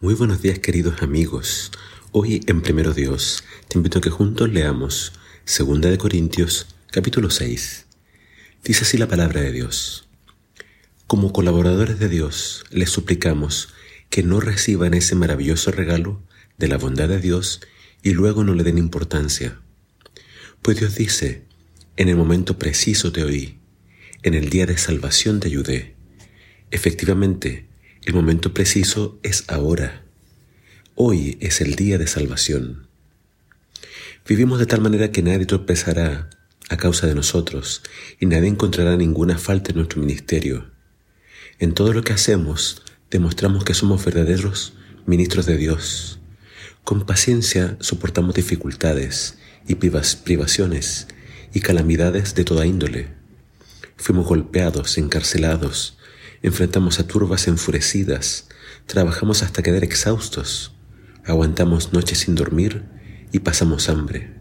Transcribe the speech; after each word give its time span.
Muy 0.00 0.14
buenos 0.14 0.42
días 0.42 0.60
queridos 0.60 1.02
amigos. 1.02 1.72
Hoy 2.12 2.40
en 2.46 2.62
Primero 2.62 2.94
Dios 2.94 3.42
te 3.66 3.78
invito 3.78 3.98
a 3.98 4.00
que 4.00 4.10
juntos 4.10 4.48
leamos 4.48 5.12
Segunda 5.44 5.90
de 5.90 5.98
Corintios 5.98 6.68
capítulo 6.92 7.30
6. 7.30 7.86
Dice 8.62 8.84
así 8.84 8.96
la 8.96 9.08
palabra 9.08 9.40
de 9.40 9.50
Dios. 9.50 10.08
Como 11.08 11.32
colaboradores 11.32 11.98
de 11.98 12.08
Dios 12.08 12.64
les 12.70 12.90
suplicamos 12.90 13.70
que 14.08 14.22
no 14.22 14.38
reciban 14.38 14.94
ese 14.94 15.16
maravilloso 15.16 15.72
regalo 15.72 16.22
de 16.58 16.68
la 16.68 16.78
bondad 16.78 17.08
de 17.08 17.20
Dios 17.20 17.60
y 18.04 18.12
luego 18.12 18.44
no 18.44 18.54
le 18.54 18.62
den 18.62 18.78
importancia. 18.78 19.60
Pues 20.62 20.78
Dios 20.78 20.94
dice, 20.94 21.42
en 21.96 22.08
el 22.08 22.14
momento 22.14 22.56
preciso 22.56 23.10
te 23.10 23.24
oí, 23.24 23.58
en 24.22 24.34
el 24.34 24.48
día 24.48 24.64
de 24.64 24.78
salvación 24.78 25.40
te 25.40 25.48
ayudé. 25.48 25.96
Efectivamente, 26.70 27.66
el 28.08 28.14
momento 28.14 28.54
preciso 28.54 29.18
es 29.22 29.44
ahora. 29.48 30.02
Hoy 30.94 31.36
es 31.42 31.60
el 31.60 31.74
día 31.74 31.98
de 31.98 32.06
salvación. 32.06 32.86
Vivimos 34.26 34.58
de 34.58 34.64
tal 34.64 34.80
manera 34.80 35.12
que 35.12 35.22
nadie 35.22 35.44
tropezará 35.44 36.30
a 36.70 36.78
causa 36.78 37.06
de 37.06 37.14
nosotros 37.14 37.82
y 38.18 38.24
nadie 38.24 38.48
encontrará 38.48 38.96
ninguna 38.96 39.36
falta 39.36 39.72
en 39.72 39.76
nuestro 39.76 40.00
ministerio. 40.00 40.70
En 41.58 41.74
todo 41.74 41.92
lo 41.92 42.02
que 42.02 42.14
hacemos 42.14 42.80
demostramos 43.10 43.62
que 43.64 43.74
somos 43.74 44.02
verdaderos 44.02 44.72
ministros 45.04 45.44
de 45.44 45.58
Dios. 45.58 46.18
Con 46.84 47.04
paciencia 47.04 47.76
soportamos 47.78 48.34
dificultades 48.34 49.36
y 49.66 49.74
privaciones 49.74 51.08
y 51.52 51.60
calamidades 51.60 52.34
de 52.34 52.44
toda 52.44 52.64
índole. 52.64 53.08
Fuimos 53.98 54.26
golpeados, 54.26 54.96
encarcelados, 54.96 55.97
Enfrentamos 56.40 57.00
a 57.00 57.06
turbas 57.06 57.48
enfurecidas, 57.48 58.48
trabajamos 58.86 59.42
hasta 59.42 59.62
quedar 59.62 59.82
exhaustos, 59.82 60.72
aguantamos 61.24 61.92
noches 61.92 62.18
sin 62.18 62.36
dormir 62.36 62.84
y 63.32 63.40
pasamos 63.40 63.88
hambre. 63.88 64.36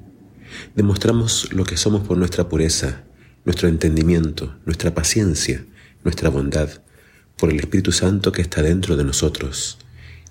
Demostramos 0.75 1.51
lo 1.53 1.63
que 1.65 1.75
somos 1.75 2.05
por 2.07 2.17
nuestra 2.17 2.49
pureza, 2.49 3.03
nuestro 3.45 3.67
entendimiento, 3.67 4.55
nuestra 4.65 4.93
paciencia, 4.93 5.65
nuestra 6.03 6.29
bondad, 6.29 6.69
por 7.35 7.49
el 7.49 7.59
Espíritu 7.59 7.91
Santo 7.91 8.31
que 8.31 8.43
está 8.43 8.61
dentro 8.61 8.95
de 8.95 9.03
nosotros 9.03 9.79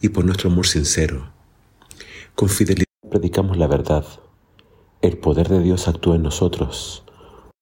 y 0.01 0.11
por 0.11 0.25
nuestro 0.25 0.51
amor 0.51 0.69
sincero. 0.69 1.33
Con 2.36 2.48
fidelidad 2.48 2.86
predicamos 3.11 3.56
la 3.56 3.67
verdad. 3.67 4.05
El 5.03 5.19
poder 5.19 5.48
de 5.48 5.62
Dios 5.62 5.89
actúa 5.89 6.14
en 6.14 6.23
nosotros. 6.23 7.03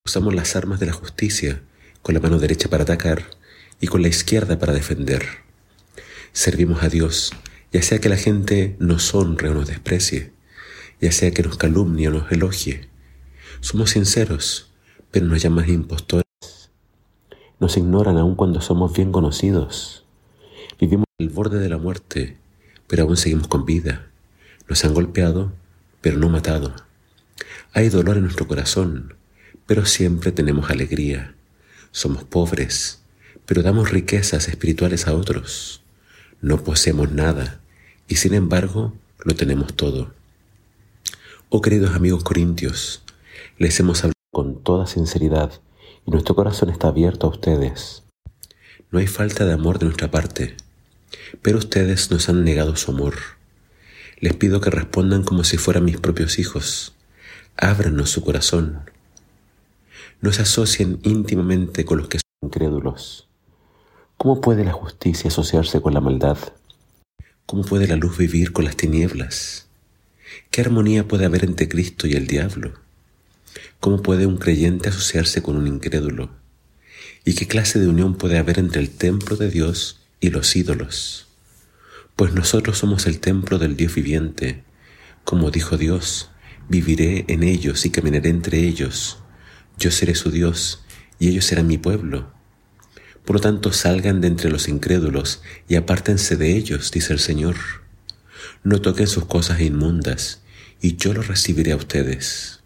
Usamos 0.05 0.35
las 0.35 0.55
armas 0.55 0.79
de 0.79 0.85
la 0.85 0.93
justicia 0.93 1.63
con 2.03 2.13
la 2.13 2.21
mano 2.21 2.37
derecha 2.37 2.69
para 2.69 2.83
atacar 2.83 3.25
y 3.79 3.87
con 3.87 4.01
la 4.01 4.07
izquierda 4.07 4.59
para 4.59 4.73
defender. 4.73 5.23
Servimos 6.33 6.83
a 6.83 6.89
Dios, 6.89 7.31
ya 7.71 7.81
sea 7.81 7.99
que 7.99 8.09
la 8.09 8.17
gente 8.17 8.75
nos 8.79 9.13
honre 9.13 9.49
o 9.49 9.53
nos 9.53 9.67
desprecie, 9.67 10.31
ya 11.01 11.11
sea 11.11 11.31
que 11.31 11.43
nos 11.43 11.57
calumnie 11.57 12.07
o 12.07 12.11
nos 12.11 12.31
elogie. 12.31 12.87
Somos 13.61 13.91
sinceros, 13.91 14.71
pero 15.11 15.25
nos 15.25 15.41
llaman 15.41 15.69
impostores. 15.69 16.25
Nos 17.59 17.77
ignoran 17.77 18.17
aun 18.17 18.35
cuando 18.35 18.61
somos 18.61 18.93
bien 18.93 19.11
conocidos. 19.11 20.05
Vivimos 20.79 21.05
al 21.19 21.29
borde 21.29 21.59
de 21.59 21.69
la 21.69 21.77
muerte, 21.77 22.37
pero 22.87 23.03
aún 23.03 23.17
seguimos 23.17 23.47
con 23.47 23.65
vida. 23.65 24.07
Nos 24.67 24.83
han 24.83 24.93
golpeado, 24.93 25.53
pero 26.01 26.17
no 26.17 26.29
matado. 26.29 26.75
Hay 27.73 27.89
dolor 27.89 28.17
en 28.17 28.23
nuestro 28.23 28.47
corazón, 28.47 29.15
pero 29.65 29.85
siempre 29.85 30.31
tenemos 30.31 30.69
alegría. 30.69 31.35
Somos 31.91 32.23
pobres, 32.23 33.04
pero 33.45 33.63
damos 33.63 33.91
riquezas 33.91 34.47
espirituales 34.47 35.07
a 35.07 35.13
otros. 35.13 35.81
No 36.41 36.63
poseemos 36.63 37.11
nada 37.11 37.59
y 38.07 38.15
sin 38.15 38.33
embargo 38.33 38.93
lo 39.23 39.35
tenemos 39.35 39.75
todo. 39.75 40.13
Oh 41.49 41.61
queridos 41.61 41.95
amigos 41.95 42.23
corintios, 42.23 43.03
les 43.57 43.79
hemos 43.79 43.99
hablado 43.99 44.13
con 44.31 44.61
toda 44.61 44.87
sinceridad 44.87 45.51
y 46.05 46.11
nuestro 46.11 46.35
corazón 46.35 46.69
está 46.69 46.89
abierto 46.89 47.27
a 47.27 47.29
ustedes. 47.29 48.03
No 48.91 48.99
hay 48.99 49.07
falta 49.07 49.45
de 49.45 49.53
amor 49.53 49.79
de 49.79 49.85
nuestra 49.85 50.11
parte, 50.11 50.55
pero 51.41 51.57
ustedes 51.57 52.11
nos 52.11 52.29
han 52.29 52.43
negado 52.43 52.75
su 52.75 52.91
amor. 52.91 53.15
Les 54.19 54.33
pido 54.33 54.61
que 54.61 54.69
respondan 54.69 55.23
como 55.23 55.43
si 55.43 55.57
fueran 55.57 55.85
mis 55.85 55.97
propios 55.97 56.39
hijos. 56.39 56.93
Ábranos 57.57 58.09
su 58.09 58.23
corazón. 58.23 58.89
No 60.21 60.31
se 60.31 60.41
asocien 60.41 60.99
íntimamente 61.03 61.85
con 61.85 61.97
los 61.97 62.07
que 62.07 62.19
son 62.19 62.49
incrédulos. 62.49 63.27
¿Cómo 64.17 64.39
puede 64.39 64.63
la 64.63 64.71
justicia 64.71 65.27
asociarse 65.27 65.81
con 65.81 65.93
la 65.93 65.99
maldad? 65.99 66.37
¿Cómo 67.45 67.63
puede 67.63 67.85
la 67.85 67.97
luz 67.97 68.17
vivir 68.17 68.53
con 68.53 68.63
las 68.63 68.77
tinieblas? 68.77 69.67
¿Qué 70.49 70.61
armonía 70.61 71.05
puede 71.07 71.25
haber 71.25 71.43
entre 71.43 71.67
Cristo 71.67 72.07
y 72.07 72.13
el 72.13 72.25
diablo? 72.25 72.73
¿Cómo 73.81 74.01
puede 74.01 74.25
un 74.25 74.37
creyente 74.37 74.89
asociarse 74.89 75.43
con 75.43 75.57
un 75.57 75.67
incrédulo? 75.67 76.29
¿Y 77.25 77.35
qué 77.35 77.45
clase 77.45 77.77
de 77.77 77.89
unión 77.89 78.15
puede 78.15 78.37
haber 78.37 78.57
entre 78.57 78.81
el 78.81 78.89
templo 78.89 79.35
de 79.35 79.49
Dios 79.49 79.99
y 80.21 80.29
los 80.29 80.55
ídolos? 80.55 81.27
Pues 82.15 82.33
nosotros 82.33 82.77
somos 82.77 83.07
el 83.07 83.19
templo 83.19 83.59
del 83.59 83.75
Dios 83.75 83.93
viviente. 83.93 84.63
Como 85.25 85.51
dijo 85.51 85.77
Dios, 85.77 86.31
viviré 86.69 87.25
en 87.27 87.43
ellos 87.43 87.85
y 87.85 87.89
caminaré 87.89 88.29
entre 88.29 88.59
ellos. 88.59 89.19
Yo 89.77 89.91
seré 89.91 90.15
su 90.15 90.31
Dios 90.31 90.83
y 91.19 91.27
ellos 91.27 91.45
serán 91.45 91.67
mi 91.67 91.77
pueblo. 91.77 92.34
Por 93.25 93.37
lo 93.37 93.41
tanto, 93.41 93.73
salgan 93.73 94.21
de 94.21 94.27
entre 94.27 94.51
los 94.51 94.67
incrédulos 94.67 95.41
y 95.67 95.75
apártense 95.75 96.37
de 96.37 96.55
ellos, 96.55 96.91
dice 96.91 97.11
el 97.11 97.19
Señor. 97.19 97.55
No 98.63 98.81
toquen 98.81 99.07
sus 99.07 99.25
cosas 99.25 99.61
inmundas, 99.61 100.41
y 100.79 100.95
yo 100.95 101.13
los 101.13 101.27
recibiré 101.27 101.71
a 101.71 101.75
ustedes. 101.75 102.61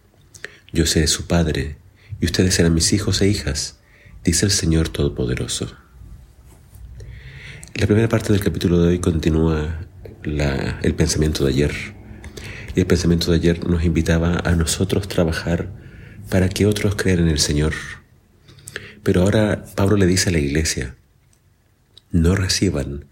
Yo 0.73 0.85
seré 0.85 1.07
su 1.07 1.27
Padre, 1.27 1.77
y 2.19 2.25
ustedes 2.25 2.55
serán 2.55 2.73
mis 2.73 2.91
hijos 2.91 3.21
e 3.21 3.27
hijas, 3.29 3.77
dice 4.23 4.45
el 4.45 4.51
Señor 4.51 4.89
Todopoderoso. 4.89 5.73
La 7.75 7.87
primera 7.87 8.09
parte 8.09 8.33
del 8.33 8.43
capítulo 8.43 8.81
de 8.81 8.89
hoy 8.89 8.99
continúa 8.99 9.87
el 10.23 10.95
pensamiento 10.95 11.45
de 11.45 11.51
ayer. 11.51 11.71
Y 12.75 12.81
el 12.81 12.85
pensamiento 12.85 13.31
de 13.31 13.37
ayer 13.37 13.65
nos 13.65 13.85
invitaba 13.85 14.41
a 14.43 14.51
nosotros 14.55 15.07
trabajar 15.07 15.71
para 16.29 16.49
que 16.49 16.65
otros 16.65 16.95
crean 16.95 17.19
en 17.19 17.29
el 17.29 17.39
Señor 17.39 17.73
pero 19.09 19.23
ahora 19.23 19.65
Pablo 19.73 19.97
le 19.97 20.05
dice 20.05 20.29
a 20.29 20.31
la 20.31 20.37
iglesia, 20.37 20.95
no 22.11 22.35
reciban 22.35 23.05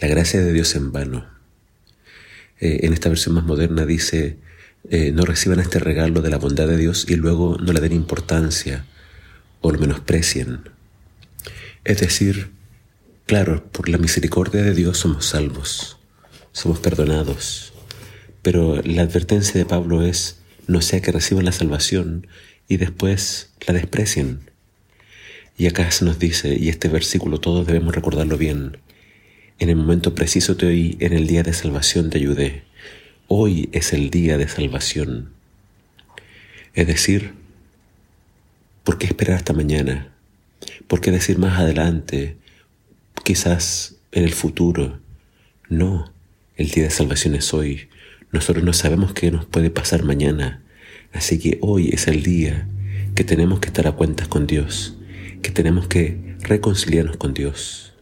la 0.00 0.08
gracia 0.08 0.40
de 0.40 0.52
Dios 0.52 0.74
en 0.74 0.90
vano. 0.90 1.24
Eh, 2.58 2.80
en 2.82 2.92
esta 2.92 3.10
versión 3.10 3.36
más 3.36 3.44
moderna 3.44 3.86
dice, 3.86 4.38
eh, 4.88 5.12
no 5.12 5.22
reciban 5.24 5.60
este 5.60 5.78
regalo 5.78 6.20
de 6.20 6.30
la 6.30 6.38
bondad 6.38 6.66
de 6.66 6.76
Dios 6.76 7.06
y 7.08 7.14
luego 7.14 7.58
no 7.60 7.72
le 7.72 7.78
den 7.78 7.92
importancia 7.92 8.86
o 9.60 9.70
lo 9.70 9.78
menosprecien. 9.78 10.68
Es 11.84 12.00
decir, 12.00 12.50
claro, 13.26 13.62
por 13.70 13.88
la 13.88 13.98
misericordia 13.98 14.62
de 14.62 14.74
Dios 14.74 14.98
somos 14.98 15.26
salvos, 15.26 15.96
somos 16.50 16.80
perdonados, 16.80 17.72
pero 18.42 18.82
la 18.82 19.02
advertencia 19.02 19.54
de 19.60 19.64
Pablo 19.64 20.02
es, 20.02 20.40
no 20.66 20.82
sea 20.82 21.00
que 21.00 21.12
reciban 21.12 21.44
la 21.44 21.52
salvación 21.52 22.26
y 22.66 22.78
después 22.78 23.50
la 23.64 23.74
desprecien. 23.74 24.49
Y 25.60 25.66
acá 25.66 25.90
se 25.90 26.06
nos 26.06 26.18
dice, 26.18 26.56
y 26.58 26.70
este 26.70 26.88
versículo 26.88 27.38
todos 27.38 27.66
debemos 27.66 27.94
recordarlo 27.94 28.38
bien, 28.38 28.78
en 29.58 29.68
el 29.68 29.76
momento 29.76 30.14
preciso 30.14 30.56
te 30.56 30.64
oí, 30.64 30.96
en 31.00 31.12
el 31.12 31.26
día 31.26 31.42
de 31.42 31.52
salvación 31.52 32.08
te 32.08 32.16
ayudé. 32.16 32.62
Hoy 33.28 33.68
es 33.72 33.92
el 33.92 34.08
día 34.08 34.38
de 34.38 34.48
salvación. 34.48 35.34
Es 36.72 36.86
decir, 36.86 37.34
¿por 38.84 38.96
qué 38.96 39.04
esperar 39.04 39.36
hasta 39.36 39.52
mañana? 39.52 40.14
¿Por 40.86 41.02
qué 41.02 41.10
decir 41.10 41.38
más 41.38 41.60
adelante? 41.60 42.38
Quizás 43.22 43.96
en 44.12 44.24
el 44.24 44.32
futuro. 44.32 44.98
No, 45.68 46.10
el 46.56 46.70
día 46.70 46.84
de 46.84 46.90
salvación 46.90 47.34
es 47.34 47.52
hoy. 47.52 47.90
Nosotros 48.32 48.64
no 48.64 48.72
sabemos 48.72 49.12
qué 49.12 49.30
nos 49.30 49.44
puede 49.44 49.68
pasar 49.68 50.04
mañana. 50.04 50.62
Así 51.12 51.38
que 51.38 51.58
hoy 51.60 51.90
es 51.90 52.08
el 52.08 52.22
día 52.22 52.66
que 53.14 53.24
tenemos 53.24 53.60
que 53.60 53.66
estar 53.66 53.86
a 53.86 53.92
cuentas 53.92 54.26
con 54.26 54.46
Dios 54.46 54.96
que 55.42 55.50
tenemos 55.50 55.88
que 55.88 56.36
reconciliarnos 56.42 57.16
con 57.16 57.34
Dios. 57.34 57.94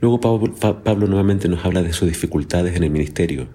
Luego 0.00 0.20
Pablo, 0.20 1.06
nuevamente 1.06 1.48
nos 1.48 1.64
habla 1.64 1.82
de 1.82 1.92
sus 1.92 2.08
dificultades 2.08 2.76
en 2.76 2.84
el 2.84 2.90
ministerio. 2.90 3.48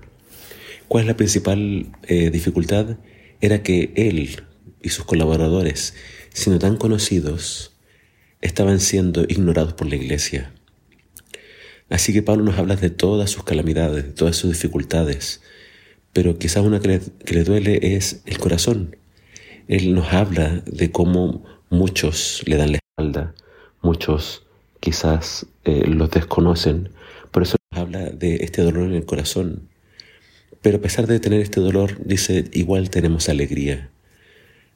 ¿Cuál 0.87 1.03
es 1.03 1.07
la 1.07 1.17
principal 1.17 1.91
eh, 2.03 2.29
dificultad? 2.29 2.97
Era 3.41 3.61
que 3.61 3.91
él 3.95 4.41
y 4.81 4.89
sus 4.89 5.05
colaboradores, 5.05 5.95
siendo 6.33 6.59
tan 6.59 6.77
conocidos, 6.77 7.73
estaban 8.41 8.79
siendo 8.79 9.23
ignorados 9.27 9.73
por 9.73 9.87
la 9.87 9.95
iglesia. 9.95 10.53
Así 11.89 12.13
que 12.13 12.21
Pablo 12.21 12.43
nos 12.43 12.57
habla 12.57 12.75
de 12.75 12.89
todas 12.89 13.29
sus 13.29 13.43
calamidades, 13.43 14.05
de 14.05 14.11
todas 14.11 14.35
sus 14.35 14.51
dificultades, 14.51 15.41
pero 16.13 16.37
quizás 16.37 16.63
una 16.63 16.79
que 16.79 16.87
le, 16.87 17.01
que 17.25 17.33
le 17.33 17.43
duele 17.43 17.95
es 17.95 18.21
el 18.25 18.37
corazón. 18.37 18.95
Él 19.67 19.93
nos 19.93 20.13
habla 20.13 20.63
de 20.65 20.91
cómo 20.91 21.43
muchos 21.69 22.41
le 22.45 22.55
dan 22.55 22.73
la 22.73 22.79
muchos 23.81 24.43
quizás 24.79 25.45
eh, 25.63 25.85
los 25.87 26.09
desconocen, 26.09 26.89
por 27.31 27.43
eso 27.43 27.57
habla 27.71 28.09
de 28.09 28.37
este 28.37 28.61
dolor 28.63 28.83
en 28.83 28.95
el 28.95 29.05
corazón. 29.05 29.69
Pero 30.61 30.77
a 30.77 30.81
pesar 30.81 31.07
de 31.07 31.19
tener 31.19 31.41
este 31.41 31.61
dolor, 31.61 31.97
dice, 32.03 32.45
igual 32.53 32.89
tenemos 32.89 33.29
alegría. 33.29 33.89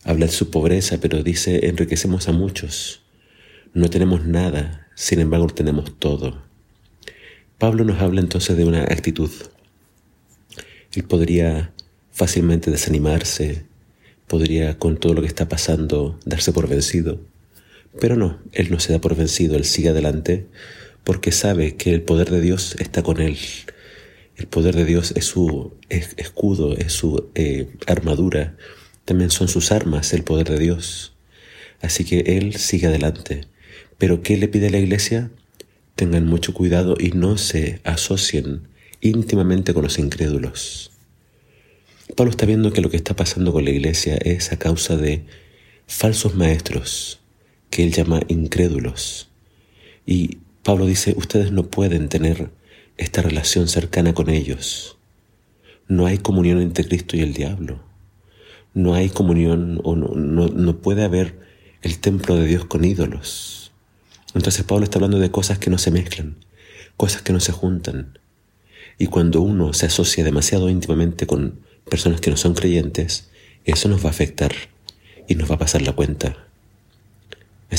Habla 0.04 0.28
de 0.28 0.32
su 0.32 0.50
pobreza, 0.52 1.00
pero 1.02 1.24
dice, 1.24 1.68
enriquecemos 1.68 2.28
a 2.28 2.32
muchos. 2.32 3.02
No 3.74 3.90
tenemos 3.90 4.26
nada, 4.26 4.88
sin 4.96 5.20
embargo 5.20 5.48
tenemos 5.48 5.98
todo. 5.98 6.42
Pablo 7.58 7.84
nos 7.84 8.02
habla 8.02 8.22
entonces 8.22 8.56
de 8.56 8.66
una 8.66 8.84
actitud. 8.84 9.32
Él 10.94 11.04
podría 11.04 11.74
fácilmente 12.12 12.70
desanimarse, 12.70 13.66
podría 14.28 14.78
con 14.78 14.98
todo 14.98 15.14
lo 15.16 15.22
que 15.22 15.28
está 15.28 15.48
pasando 15.50 16.20
darse 16.26 16.52
por 16.52 16.68
vencido, 16.68 17.20
pero 18.00 18.16
no, 18.16 18.40
él 18.54 18.72
no 18.72 18.80
se 18.80 18.94
da 18.94 19.00
por 19.00 19.16
vencido, 19.16 19.56
él 19.56 19.66
sigue 19.66 19.90
adelante 19.90 20.48
porque 21.04 21.32
sabe 21.32 21.76
que 21.76 21.94
el 21.94 22.02
poder 22.02 22.30
de 22.30 22.42
Dios 22.42 22.76
está 22.80 23.04
con 23.04 23.20
él. 23.20 23.38
El 24.38 24.48
poder 24.48 24.76
de 24.76 24.86
Dios 24.86 25.14
es 25.16 25.26
su 25.26 25.74
escudo, 25.90 26.76
es 26.78 26.94
su 26.94 27.30
eh, 27.36 27.70
armadura, 27.88 28.56
también 29.06 29.30
son 29.30 29.48
sus 29.48 29.72
armas 29.72 30.14
el 30.14 30.24
poder 30.24 30.50
de 30.50 30.60
Dios. 30.60 31.14
Así 31.82 32.06
que 32.06 32.20
él 32.38 32.56
sigue 32.56 32.88
adelante. 32.88 33.48
Pero 33.98 34.22
¿qué 34.22 34.38
le 34.38 34.48
pide 34.48 34.70
la 34.70 34.80
iglesia? 34.80 35.32
Tengan 35.96 36.26
mucho 36.26 36.54
cuidado 36.54 36.96
y 37.00 37.12
no 37.12 37.38
se 37.38 37.82
asocien 37.84 38.68
íntimamente 39.02 39.74
con 39.74 39.84
los 39.84 40.00
incrédulos. 40.00 40.92
Pablo 42.16 42.32
está 42.32 42.46
viendo 42.46 42.72
que 42.72 42.82
lo 42.82 42.90
que 42.90 42.98
está 42.98 43.16
pasando 43.16 43.52
con 43.52 43.66
la 43.66 43.72
iglesia 43.72 44.16
es 44.16 44.52
a 44.52 44.60
causa 44.60 44.98
de 44.98 45.24
falsos 45.88 46.36
maestros 46.36 47.21
que 47.72 47.84
él 47.84 47.92
llama 47.92 48.22
incrédulos. 48.28 49.30
Y 50.06 50.38
Pablo 50.62 50.86
dice, 50.86 51.16
ustedes 51.18 51.52
no 51.52 51.64
pueden 51.64 52.10
tener 52.10 52.52
esta 52.98 53.24
relación 53.24 53.68
cercana 53.68 54.14
con 54.14 54.30
ellos. 54.30 54.98
No 55.88 56.06
hay 56.06 56.20
comunión 56.20 56.62
entre 56.62 56.86
Cristo 56.86 57.18
y 57.18 57.22
el 57.22 57.34
diablo. 57.34 57.80
No 58.74 58.94
hay 58.94 59.10
comunión 59.10 59.82
o 59.84 59.96
no, 59.96 60.10
no, 60.14 60.78
puede 60.78 61.04
haber 61.04 61.40
el 61.82 62.00
templo 62.00 62.36
de 62.36 62.46
Dios 62.46 62.66
con 62.66 62.86
ídolos. 62.86 63.72
Entonces 64.36 64.64
Pablo 64.64 64.84
está 64.84 65.00
hablando 65.00 65.20
de 65.20 65.32
cosas 65.32 65.58
que 65.58 65.70
no 65.70 65.78
se 65.78 65.92
mezclan, 65.92 66.38
cosas 66.96 67.22
que 67.22 67.34
no 67.34 67.40
se 67.40 67.52
juntan. 67.52 68.20
Y 68.98 69.08
cuando 69.08 69.42
uno 69.42 69.74
se 69.74 69.88
asocia 69.88 70.24
demasiado 70.24 70.70
íntimamente 70.70 71.26
con 71.26 71.60
personas 71.90 72.22
que 72.22 72.30
no 72.30 72.38
son 72.38 72.54
creyentes, 72.54 73.32
eso 73.66 73.90
nos 73.90 74.04
va 74.04 74.10
a 74.10 74.12
afectar 74.12 74.52
y 75.28 75.36
nos 75.36 75.50
va 75.50 75.56
a 75.56 75.60
pasar 75.60 75.82
la 75.82 75.94
cuenta. 75.94 76.51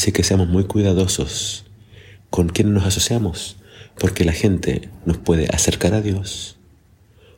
Así 0.02 0.10
que 0.10 0.24
seamos 0.24 0.48
muy 0.48 0.64
cuidadosos 0.64 1.64
con 2.28 2.48
quién 2.48 2.74
nos 2.74 2.84
asociamos, 2.84 3.56
porque 4.00 4.24
la 4.24 4.32
gente 4.32 4.88
nos 5.06 5.16
puede 5.18 5.46
acercar 5.46 5.94
a 5.94 6.02
Dios 6.02 6.58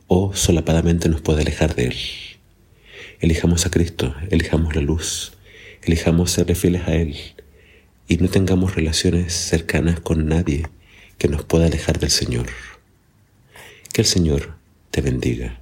o 0.06 0.34
solapadamente 0.34 1.10
nos 1.10 1.20
puede 1.20 1.42
alejar 1.42 1.74
de 1.74 1.88
Él. 1.88 1.96
Elijamos 3.20 3.66
a 3.66 3.70
Cristo, 3.70 4.14
elijamos 4.30 4.74
la 4.74 4.80
luz, 4.80 5.34
elijamos 5.82 6.30
ser 6.30 6.56
fieles 6.56 6.88
a 6.88 6.94
Él 6.94 7.18
y 8.08 8.16
no 8.16 8.30
tengamos 8.30 8.74
relaciones 8.74 9.34
cercanas 9.34 10.00
con 10.00 10.26
nadie 10.26 10.66
que 11.18 11.28
nos 11.28 11.44
pueda 11.44 11.66
alejar 11.66 11.98
del 11.98 12.10
Señor. 12.10 12.46
Que 13.92 14.00
el 14.00 14.06
Señor 14.06 14.54
te 14.90 15.02
bendiga. 15.02 15.60